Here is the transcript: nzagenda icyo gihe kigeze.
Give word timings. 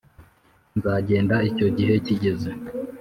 nzagenda 0.77 1.35
icyo 1.49 1.67
gihe 1.77 1.93
kigeze. 2.05 2.49